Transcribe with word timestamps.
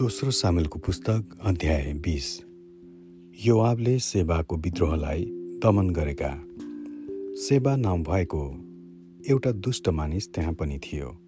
दोस्रो 0.00 0.30
सामेलको 0.30 0.78
पुस्तक 0.78 1.38
अध्याय 1.42 1.92
बिस। 1.92 2.40
योआबले 3.46 3.98
सेवाको 3.98 4.56
विद्रोहलाई 4.56 5.24
दमन 5.62 5.90
गरेका। 5.90 6.30
सेवा 7.36 7.76
नाम 7.76 8.02
भएको 8.02 8.40
एउटा 9.30 9.52
दुष्ट 9.52 9.88
मानिस 9.88 10.32
त्यहाँ 10.34 10.52
पनि 10.52 10.78
थियो 10.78 11.20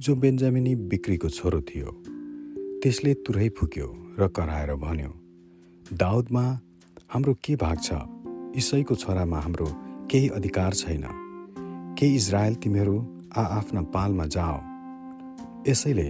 जो 0.00 0.14
बेन्जामिनी 0.14 0.74
बिक्रीको 0.74 1.28
छोरो 1.28 1.60
थियो। 1.60 1.86
त्यसले 2.82 3.14
तुरै 3.14 3.48
फुक्यो 3.48 3.88
र 4.18 4.28
कराएर 4.28 4.74
भन्यो 4.74 5.10
दाउदमा 5.92 6.60
हाम्रो 7.10 7.34
के 7.34 7.56
भाग 7.56 7.78
छ? 7.82 7.92
इसैको 8.56 8.94
छोरामा 8.94 9.40
हाम्रो 9.40 9.66
केही 10.10 10.28
अधिकार 10.28 10.74
छैन। 10.74 11.04
के 11.98 12.14
इजरायल 12.14 12.54
तिमीहरू 12.54 13.22
आआफ्ना 13.36 13.82
पालमा 13.82 14.26
जाओ? 14.26 14.56
यसैले 15.70 16.08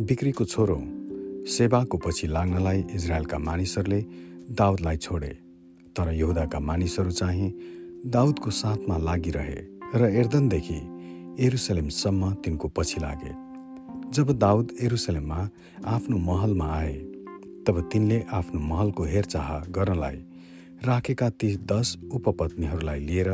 बिक्रीको 0.00 0.44
छोरो 0.44 1.01
सेवाको 1.42 1.98
पछि 1.98 2.26
लाग्नलाई 2.26 2.84
इजरायलका 2.94 3.38
मानिसहरूले 3.38 4.00
दाउदलाई 4.54 4.96
छोडे 4.96 5.28
तर 5.96 6.10
यहुदाका 6.14 6.58
मानिसहरू 6.60 7.10
चाहिँ 7.10 7.48
दाउदको 8.06 8.50
साथमा 8.50 8.98
लागिरहे 8.98 9.60
र 9.94 10.10
एर्दनदेखि 10.20 10.78
एरुसलेमसम्म 11.46 12.30
तिनको 12.34 12.68
पछि 12.68 13.00
लागे। 13.00 13.32
जब 14.10 14.30
दाउद 14.38 14.76
एरुसलेममा 14.80 15.48
आफ्नो 15.86 16.16
महलमा 16.18 16.68
आए 16.74 16.94
तब 17.66 17.80
तिनले 17.92 18.22
आफ्नो 18.32 18.60
महलको 18.60 19.04
हेरचाह 19.04 19.48
गर्नलाई 19.70 20.16
राखेका 20.84 21.30
ती 21.30 21.56
दस 21.56 21.96
उपपत्नीहरूलाई 22.12 23.00
लिएर 23.00 23.30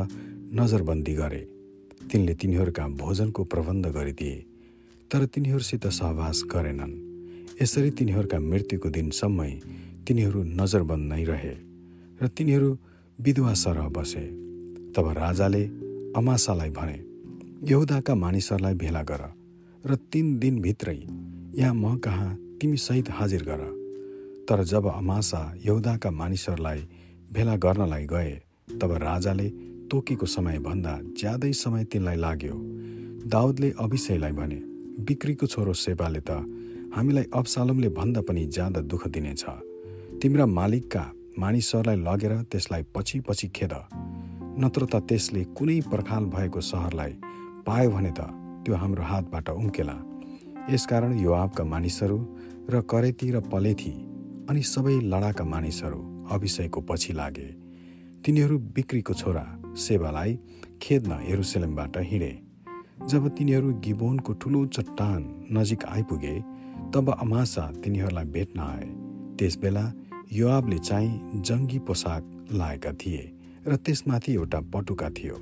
नजरबन्दी 0.61 1.15
गरे। 1.15 1.43
तिनले 2.13 2.35
तिनीहरूका 2.35 2.89
भोजनको 2.89 3.45
प्रबन्ध 3.45 3.87
गरिदिए 3.87 4.37
तर 5.11 5.25
तिनीहरूसित 5.27 5.87
सहवास 5.87 6.43
गरेनन्। 6.55 7.08
यसरी 7.61 7.91
तिनीहरूका 7.99 8.39
मृत्युको 8.41 8.89
दिनसम्मै 8.97 9.53
तिनीहरू 10.07 10.41
नजरबन्द 10.59 11.05
नै 11.13 11.23
रहे 11.31 11.55
र 12.21 12.27
तिनीहरू 12.37 12.69
विधवा 13.19 13.53
सरह 13.63 13.89
बसे। 13.97 14.25
तब 14.95 15.07
राजाले 15.19 15.63
अमासालाई 16.19 16.71
भने 16.79 16.99
यहुदाका 17.71 18.15
मानिसहरूलाई 18.15 18.75
भेला 18.83 19.03
गर 19.11 19.23
र 19.85 19.95
तिन 20.11 20.27
दिनभित्रै 20.39 20.99
यहाँ 21.61 21.75
म 21.75 21.97
कहाँ 21.99 22.31
तिमी 22.61 22.77
सहित 22.79 23.11
हाजिर 23.11 23.43
गर। 23.43 23.63
तर 24.49 24.63
जब 24.65 24.87
अमासा 24.91 25.43
यहुदाका 25.67 26.11
मानिसहरूलाई 26.11 26.81
भेला 27.33 27.57
गर्नलाई 27.65 28.07
गए 28.07 28.31
तब 28.81 28.93
राजाले 29.03 29.49
तोकेको 29.91 30.27
समयभन्दा 30.27 30.95
ज्यादै 31.19 31.53
समय 31.63 31.85
तिनलाई 31.91 32.17
लाग्यो। 32.17 32.55
दाउदले 33.27 33.69
अभिषयलाई 33.79 34.33
भने 34.33 34.61
बिक्रीको 35.07 35.47
छोरो 35.47 35.73
सेवाले 35.75 36.23
त 36.23 36.31
हामीलाई 36.97 37.25
अबसालमले 37.35 37.89
भन्दा 37.89 38.21
पनि 38.21 38.45
ज्यादा 38.47 38.81
दुःख 38.81 39.09
दिनेछ। 39.09 39.45
तिम्रा 40.23 40.47
मालिकका 40.47 41.03
मानिसहरूलाई 41.39 41.97
लगेर 41.97 42.33
त्यसलाई 42.43 42.83
पछि 42.95 43.21
पछि 43.21 43.49
खेद। 43.49 43.75
नत्र 44.59 44.87
त 44.93 44.95
त्यसले 45.09 45.45
कुनै 45.57 45.81
पर्खाल 45.93 46.25
भएको 46.25 46.61
सहरलाई 46.61 47.13
पायो 47.67 47.91
भने 47.91 48.11
त 48.11 48.21
त्यो 48.65 48.75
हाम्रो 48.75 49.03
हातबाट 49.03 49.49
उम्केला। 49.51 49.97
यसकारण 50.71 51.13
युवावका 51.19 51.65
मानिसहरू 51.65 52.19
र 52.71 52.81
करेती 52.81 53.31
र 53.31 53.41
पलेथी 53.41 53.95
अनि 54.51 54.63
सबै 54.63 54.97
लडाका 55.13 55.45
मानिसहरू 55.45 56.01
अभिषयको 56.31 56.81
पछि 56.81 57.13
लागे। 57.13 57.49
तिनीहरू 58.25 58.59
बिक्रीको 58.75 59.15
छोरा 59.15 59.45
सेवालाई 59.77 60.39
खेद्न 60.83 61.13
हेरुसेलमबाट 61.23 61.97
हिँडे। 62.01 62.33
जब 63.07 63.29
तिनीहरू 63.29 63.69
गिबोनको 63.85 64.33
ठुलो 64.33 64.67
चट्टान 64.67 65.21
नजिक 65.53 65.85
आइपुगे 65.85 66.35
तब 66.95 67.11
अमासा 67.21 67.65
तिनीहरूलाई 67.83 68.25
भेट्न 68.25 68.61
आए। 68.61 68.87
त्यसबेला 69.39 69.85
युवाबले 70.33 70.79
चाहिँ 70.79 71.43
जङ्गी 71.43 71.79
पोसाक 71.87 72.23
लाएका 72.53 72.93
थिए 73.01 73.23
र 73.67 73.77
त्यसमाथि 73.77 74.33
एउटा 74.35 74.61
पटुका 74.73 75.09
थियो 75.11 75.37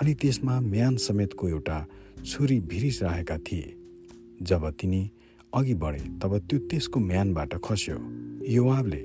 अनि 0.00 0.14
त्यसमा 0.14 0.54
म्यान 0.60 0.96
समेतको 0.96 1.48
एउटा 1.48 1.78
छुरी 2.24 2.58
भिरिरहेका 2.60 3.36
थिए। 3.38 3.74
जब 4.42 4.62
तिनी 4.80 5.02
अघि 5.54 5.74
बढे 5.74 6.02
तब 6.20 6.32
त्यो 6.48 6.58
त्यसको 6.68 7.00
म्यानबाट 7.00 7.54
खस्यो। 7.64 7.98
युवाबले 8.48 9.02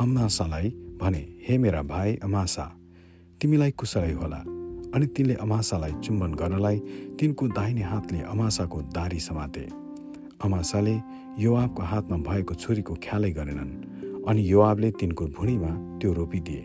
अमासालाई 0.00 0.68
भने 1.00 1.22
हे 1.46 1.58
मेरा 1.58 1.82
भाइ 1.82 2.16
अमासा 2.24 2.66
तिमीलाई 3.40 3.70
कुशलै 3.70 4.12
होला 4.12 4.40
अनि 4.94 5.06
तिनले 5.06 5.34
अमासालाई 5.44 5.92
चुम्बन 6.04 6.34
गर्नलाई 6.34 6.78
तिनको 7.18 7.44
दाहिने 7.48 7.82
हातले 7.82 8.20
अमासाको 8.32 8.78
दारी 8.96 9.20
समाते। 9.20 9.83
अमासाले 10.42 10.96
युवाबको 11.38 11.82
हातमा 11.82 12.16
भएको 12.28 12.54
छुरीको 12.54 12.94
ख्यालै 13.04 13.30
गरेनन् 13.30 13.72
अनि 14.28 14.42
युवाबले 14.50 14.90
तिनको 15.00 15.24
भुँडीमा 15.36 15.70
त्यो 16.00 16.12
रोपिदिए 16.12 16.64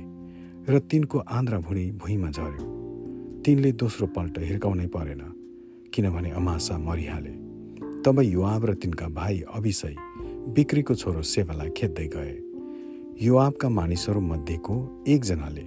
र 0.69 0.79
तिनको 0.91 1.17
आन्द्रा 1.37 1.57
भुँडी 1.59 1.85
भुइँमा 2.01 2.29
झर्यो 2.31 2.65
तिनले 3.45 3.71
दोस्रो 3.71 4.07
पल्ट 4.15 4.35
हिर्काउनै 4.39 4.87
परेन 4.87 5.21
किनभने 5.93 6.29
अमासा 6.31 6.77
मरिहाले। 6.77 7.33
तब 8.03 8.19
युवाब 8.21 8.65
र 8.65 8.73
तिनका 8.73 9.07
भाइ 9.09 9.39
अभिषय 9.55 9.95
बिक्रीको 10.55 10.95
छोरो 10.95 11.21
सेवालाई 11.21 11.69
खेद्दै 11.77 12.07
गए। 12.15 12.35
युवाबका 13.21 13.69
मानिसहरू 13.69 14.21
मध्येको 14.21 14.75
एकजनाले 15.07 15.65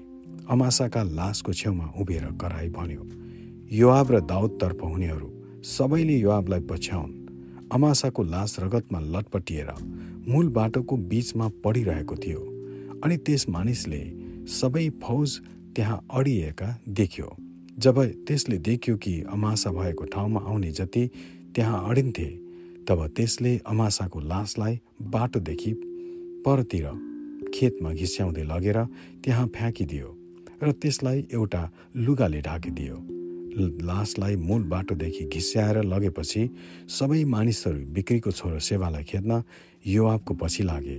अमासाका 0.51 1.03
लासको 1.19 1.53
छेउमा 1.53 1.87
उभिएर 2.01 2.27
कराई 2.41 2.69
भन्यो 2.69 3.03
युवाब 3.73 4.11
र 4.13 4.21
दाउदतर्फ 4.33 4.81
हुनेहरू 4.84 5.29
सबैले 5.65 6.17
युवाबलाई 6.19 6.61
पछ्याउन् 6.71 7.13
अमासाको 7.72 8.22
लास 8.22 8.56
रगतमा 8.60 9.00
लटपटिएर 9.00 9.71
मूल 10.28 10.49
बाटोको 10.49 10.97
बीचमा 11.10 11.49
पडिरहेको 11.65 12.16
थियो 12.16 12.41
अनि 13.05 13.16
त्यस 13.16 13.49
मानिसले 13.49 14.03
सबै 14.50 14.88
फौज 15.03 15.41
त्यहाँ 15.77 15.99
अडिएका 16.10 16.69
देख्यो। 16.88 17.28
जब 17.78 18.00
त्यसले 18.27 18.56
देख्यो 18.59 18.97
कि 18.97 19.15
अमासा 19.33 19.71
भएको 19.72 20.05
ठाउँमा 20.05 20.41
आउने 20.41 20.71
जति 20.71 21.05
त्यहाँ 21.55 21.88
अडिन्थे 21.91 22.28
तब 22.88 23.06
त्यसले 23.16 23.56
अमासाको 23.66 24.21
लासलाई 24.21 24.78
बाटोदेखि 25.15 25.72
परतिर 26.47 26.87
खेतमा 27.54 27.93
घिस्याउँदै 27.93 28.44
लगेर 28.44 28.78
त्यहाँ 29.25 29.47
फ्याँकिदियो 29.56 30.09
र 30.62 30.72
त्यसलाई 30.72 31.27
एउटा 31.33 31.62
लुगाले 31.97 32.41
ढाकिदियो। 32.41 32.97
लासलाई 33.59 34.37
मूल 34.39 34.63
बाटोदेखि 34.65 35.25
घिस्याएर 35.27 35.83
लगेपछि 35.85 36.43
सबै 36.89 37.25
मानिसहरू 37.25 37.79
बिक्रीको 37.95 38.31
छोरो 38.31 38.59
सेवालाई 38.59 39.05
खेद्न 39.05 39.43
युवाबको 39.87 40.35
पछि 40.35 40.63
लागे। 40.63 40.99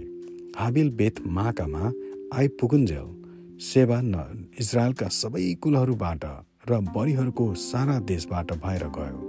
हाबिल 0.58 0.90
बेत 0.92 1.16
माकामा 1.28 1.92
आइपुगुन्जेल 2.38 3.08
सेवा 3.64 4.00
न 4.04 4.16
इजरायलका 4.60 5.08
सबै 5.12 5.54
कुलहरूबाट 5.62 6.24
र 6.70 6.80
बरीहरूको 6.96 7.54
सारा 7.60 8.00
देशबाट 8.00 8.54
भएर 8.64 8.84
गयो। 8.98 9.20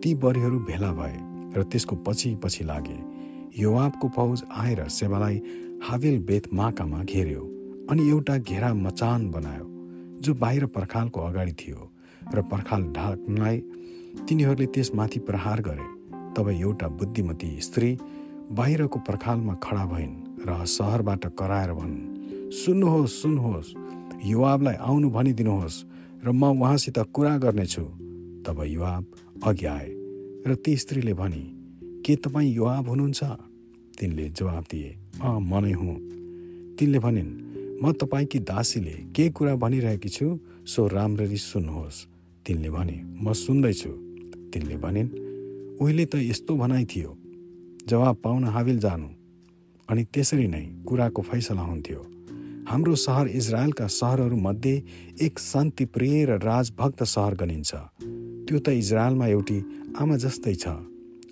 ती 0.00 0.14
बरीहरू 0.14 0.58
भेला 0.68 0.92
भए 0.92 1.16
र 1.56 1.62
त्यसको 1.62 1.96
पछि 2.06 2.34
पछि 2.44 2.64
लागे। 2.64 2.98
युवाबको 3.58 4.08
फौज 4.16 4.42
आएर 4.56 4.88
सेवालाई 4.88 5.36
हावेल 5.84 6.18
बेत 6.24 6.52
माकामा 6.52 7.02
घेर्यो 7.04 7.42
अनि 7.90 8.08
एउटा 8.08 8.36
घेरा 8.38 8.72
मचान 8.74 9.30
बनायो 9.30 9.66
जो 10.22 10.34
बाहिर 10.34 10.66
पर्खालको 10.66 11.20
अगाडि 11.20 11.52
थियो। 11.52 11.80
र 12.34 12.42
पर्खाल 12.42 12.82
ढाक्नलाई 12.92 13.56
तिनीहरूले 14.28 14.66
त्यसमाथि 14.66 15.18
प्रहार 15.28 15.60
गरे। 15.60 15.86
तब 16.34 16.48
एउटा 16.50 16.88
बुद्धिमती 16.88 17.50
स्त्री 17.60 17.90
बाहिरको 18.52 18.98
पर्खालमा 19.08 19.54
खडा 19.62 19.84
भइन् 19.86 20.14
र 20.46 20.64
सहरबाट 20.66 21.24
कराएर 21.38 21.72
भन् 21.72 21.96
सुन्नुहोस् 22.52 23.18
सुन्नुहोस् 23.22 23.74
युवाबलाई 24.24 24.76
आउनु 24.80 25.10
भनिदिनुहोस् 25.10 25.84
र 26.24 26.32
म 26.32 26.42
उहाँसित 26.54 26.98
कुरा 27.14 27.36
गर्नेछु। 27.38 27.84
तब 28.46 28.58
युवाब 28.66 29.04
अघि 29.46 29.66
आए 29.66 29.88
र 30.46 30.54
ती 30.54 30.76
स्त्रीले 30.76 31.14
भने 31.14 31.42
के 32.06 32.16
तपाईँ 32.16 32.54
युवाब 32.54 32.88
हुनुहुन्छ? 32.88 33.22
तिनले 33.98 34.28
जवाब 34.30 34.64
दिए 34.70 34.90
अँ 35.20 35.40
म 35.40 35.52
नै 35.60 35.72
हुँ। 35.72 35.96
तिनले 36.78 36.98
भनिन् 36.98 37.32
म 37.82 37.92
तपाईँकी 37.92 38.38
दासीले 38.40 38.96
के 39.16 39.28
कुरा 39.30 39.54
भनिरहेकी 39.56 40.08
छु 40.08 40.26
सो 40.66 40.86
राम्ररी 40.86 41.36
सुन्नुहोस्। 41.36 42.06
तिनले 42.50 42.70
भने 42.70 43.02
म 43.22 43.32
सुन्दैछु। 43.32 43.88
तिनले 44.50 44.76
भनिन् 44.76 45.08
उहिले 45.78 46.04
त 46.04 46.14
यस्तो 46.14 46.56
भनाइ 46.56 46.84
थियो। 46.84 47.18
जवाब 47.88 48.16
पाउन 48.16 48.44
हाविल 48.44 48.78
जानु। 48.78 49.06
अनि 49.90 50.04
त्यसरी 50.04 50.46
नै 50.46 50.82
कुराको 50.88 51.22
फैसला 51.22 51.62
हुन्थ्यो। 51.62 52.00
हाम्रो 52.68 52.94
सहर 52.94 53.28
इजरायलका 53.28 53.86
सहरहरूमध्ये 53.86 54.82
एक 55.22 55.38
शान्तिप्रिय 55.38 56.24
र 56.24 56.30
राजभक्त 56.30 57.02
सहर 57.02 57.34
गनिन्छ। 57.34 57.74
त्यो 58.46 58.58
त 58.58 58.68
इजरायलमा 58.68 59.26
एउटी 59.26 59.62
आमा 59.98 60.16
जस्तै 60.16 60.54
छ। 60.54 60.68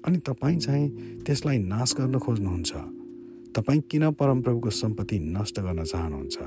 अनि 0.06 0.19
तपाईँ 0.19 0.59
चाहिँ 0.59 0.88
त्यसलाई 1.26 1.59
नाश 1.59 1.94
गर्न 1.99 2.19
खोज्नुहुन्छ। 2.19 2.73
तपाईँ 3.56 3.81
किन 3.81 4.11
परमप्रभुको 4.11 4.70
सम्पत्ति 4.70 5.19
नष्ट 5.19 5.61
गर्न 5.61 5.85
चाहनुहुन्छ? 5.85 6.38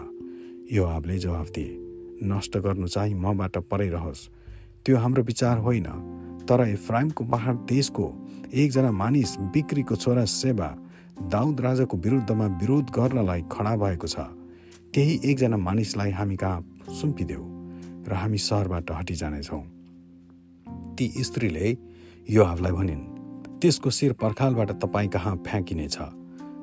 यो 0.71 0.83
आबले 0.83 1.17
जवाफ 1.17 1.49
दिए 1.49 1.77
नष्ट 2.23 2.57
गर्नु 2.57 2.87
चाहिँ 2.87 3.15
मबाट 3.15 3.57
रहोस्। 3.71 4.40
त्यो 4.85 4.97
हाम्रो 4.97 5.23
विचार 5.23 5.57
होइन। 5.57 5.87
तर 6.49 6.67
इफ्राइमको 6.67 7.23
पहाड 7.23 7.55
देशको 7.69 8.05
एकजना 8.53 8.91
मानिस 8.91 9.37
बिक्रीको 9.53 9.95
छोरा 9.95 10.25
सेवा 10.25 10.67
दाउद 11.29 11.61
राजाको 11.61 11.97
विरुद्धमा 11.97 12.45
विरोध 12.45 12.89
गर्नलाई 12.89 13.41
खडा 13.51 13.75
भएको 13.75 14.07
छ। 14.07 14.15
त्यही 14.93 15.19
एकजना 15.25 15.57
मानिसलाई 15.57 16.11
हामी 16.11 16.35
कहाँ 16.35 16.59
सुम्पिदेऊ 16.91 17.43
र 18.07 18.13
हामी 18.13 18.37
सहरबाट 18.37 18.91
हटिजानेछौँ। 18.91 19.63
ती 20.97 21.07
स्त्रीले 21.23 21.77
योहावलाई 22.29 22.71
भनिन् 22.71 23.03
त्यसको 23.61 23.89
शिर 23.89 24.13
पर्खालबाट 24.13 24.71
तपाईँ 24.81 25.09
कहाँ 25.09 25.35
फ्याँकिनेछ? 25.47 25.97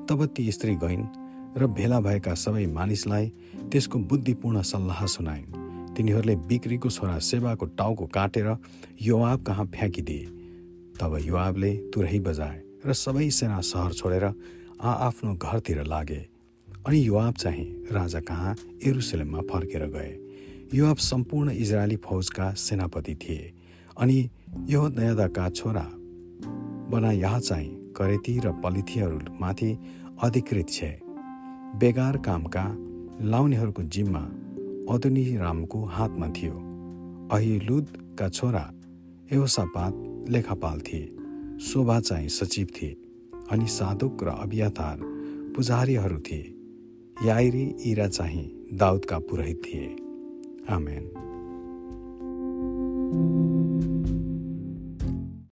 तब 0.09 0.25
ती 0.35 0.51
स्त्री 0.51 0.75
गइन् 0.75 1.05
र 1.57 1.67
भेला 1.67 1.99
भएका 2.01 2.33
सबै 2.33 2.65
मानिसलाई 2.67 3.25
त्यसको 3.71 3.99
बुद्धिपूर्ण 3.99 4.61
सल्लाह 4.61 5.05
सुनाइन्। 5.05 5.68
तिनीहरूले 5.99 6.35
बिक्रीको 6.47 6.89
छोरा 6.89 7.17
सेवाको 7.19 7.65
टाउको 7.75 8.05
काटेर 8.07 8.47
युवाब 9.03 9.43
कहाँ 9.43 9.65
फ्याँकिदिए। 9.67 10.25
तब 10.95 11.17
युवाबले 11.27 11.71
तुरही 11.91 12.19
बजाए 12.23 12.59
र 12.87 12.93
सबै 12.95 13.29
सेना 13.29 13.59
सहर 13.59 13.91
छोडेर 13.93 14.23
आ 14.23 14.91
आफ्नो 15.07 15.33
घरतिर 15.35 15.83
लागे। 15.83 16.21
अनि 16.87 16.99
युवाब 17.03 17.33
चाहिँ 17.33 17.67
राजा 17.91 18.19
कहाँ 18.23 18.55
एरुसलेममा 18.79 19.41
फर्केर 19.51 19.85
गए। 19.91 20.11
युवाब 20.73 20.97
सम्पूर्ण 21.03 21.51
इजरायली 21.51 21.95
फौजका 21.99 22.51
सेनापति 22.55 23.15
थिए। 23.15 23.51
अनि 23.99 24.17
यो 24.71 24.87
नयादाका 24.87 25.49
छोरा 25.49 25.87
बना 26.91 27.11
यहाँ 27.11 27.39
चाहिँ 27.39 27.69
करेती 27.91 28.39
र 28.39 28.51
पलिथीहरूमाथि 28.63 29.71
अधिकृत 30.23 30.69
छे। 30.69 30.91
बेगार 31.75 32.17
कामका 32.17 32.65
लाउनेहरूको 33.27 33.83
जिम्मा 33.83 34.27
अदुनी 34.89 35.37
रामको 35.37 35.85
हातमा 35.85 36.27
थियो। 36.27 36.53
अहिलुदका 37.31 38.29
छोरा 38.29 38.73
एवसापात 39.31 40.25
लेखापाल 40.29 40.79
थिए। 40.79 41.09
शोभा 41.59 41.99
चाहिँ 41.99 42.29
सचिव 42.29 42.67
थिए 42.81 42.97
अनि 43.51 43.67
साधुक 43.67 44.23
र 44.23 44.27
अभियातार 44.27 44.99
पुजारीहरू 45.55 46.19
थिए। 46.19 46.55
याइरी 47.27 47.75
इरा 47.85 48.07
चाहिँ 48.07 48.67
दाउदका 48.73 49.19
पुरोहित 49.19 49.61
थिए। 49.65 49.95
आमेन। 50.73 51.28